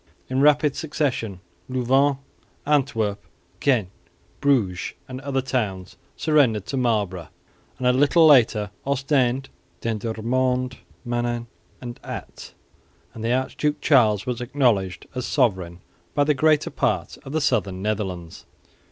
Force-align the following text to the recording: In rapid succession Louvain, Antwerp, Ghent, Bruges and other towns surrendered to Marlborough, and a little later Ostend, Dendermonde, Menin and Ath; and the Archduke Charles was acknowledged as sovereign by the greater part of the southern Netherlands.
In 0.31 0.41
rapid 0.41 0.75
succession 0.75 1.41
Louvain, 1.69 2.17
Antwerp, 2.65 3.23
Ghent, 3.59 3.89
Bruges 4.39 4.93
and 5.07 5.21
other 5.21 5.43
towns 5.43 5.95
surrendered 6.17 6.65
to 6.65 6.75
Marlborough, 6.75 7.27
and 7.77 7.85
a 7.85 7.93
little 7.93 8.25
later 8.25 8.71
Ostend, 8.83 9.49
Dendermonde, 9.79 10.77
Menin 11.05 11.45
and 11.79 11.99
Ath; 12.03 12.55
and 13.13 13.23
the 13.23 13.31
Archduke 13.31 13.79
Charles 13.79 14.25
was 14.25 14.41
acknowledged 14.41 15.05
as 15.13 15.27
sovereign 15.27 15.81
by 16.15 16.23
the 16.23 16.33
greater 16.33 16.71
part 16.71 17.19
of 17.23 17.31
the 17.31 17.39
southern 17.39 17.83
Netherlands. 17.83 18.47